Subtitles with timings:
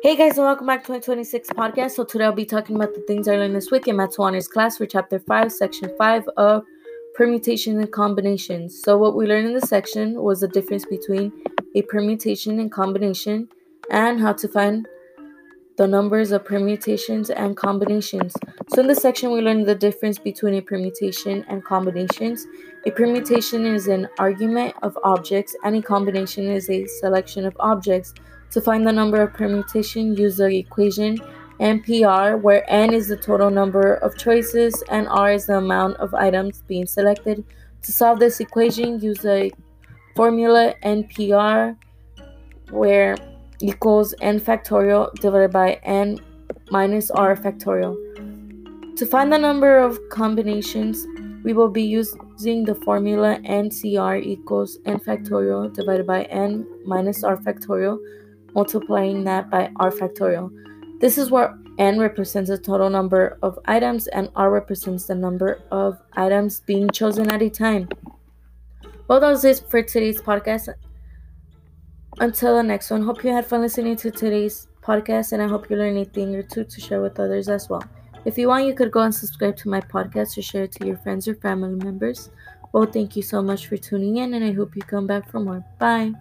[0.00, 1.90] Hey guys, and welcome back to my 26 podcast.
[1.90, 4.78] So today I'll be talking about the things I learned this week in Honors class
[4.78, 6.62] for chapter 5, section 5 of
[7.16, 8.80] permutation and combinations.
[8.80, 11.32] So what we learned in this section was the difference between
[11.74, 13.48] a permutation and combination
[13.90, 14.86] and how to find
[15.78, 18.34] the numbers of permutations and combinations.
[18.68, 22.46] So in this section we learned the difference between a permutation and combinations.
[22.86, 28.14] A permutation is an argument of objects and a combination is a selection of objects.
[28.52, 31.18] To find the number of permutation, use the equation
[31.60, 36.14] NPR, where N is the total number of choices and R is the amount of
[36.14, 37.44] items being selected.
[37.82, 39.50] To solve this equation, use the
[40.16, 41.76] formula NPR,
[42.70, 43.16] where
[43.60, 46.18] equals N factorial divided by N
[46.70, 47.96] minus R factorial.
[48.96, 51.06] To find the number of combinations,
[51.44, 57.36] we will be using the formula NCR equals N factorial divided by N minus R
[57.36, 57.98] factorial
[58.54, 60.50] multiplying that by r factorial.
[61.00, 65.62] This is where n represents the total number of items and r represents the number
[65.70, 67.88] of items being chosen at a time.
[69.06, 70.68] Well, that was it for today's podcast.
[72.20, 75.70] Until the next one, hope you had fun listening to today's podcast and I hope
[75.70, 77.84] you learned a thing or two to share with others as well.
[78.24, 80.86] If you want, you could go and subscribe to my podcast or share it to
[80.86, 82.30] your friends or family members.
[82.72, 85.40] Well, thank you so much for tuning in and I hope you come back for
[85.40, 85.64] more.
[85.78, 86.12] Bye.